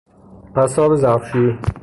پساب 0.55 0.95
ظرفشوئی 0.95 1.57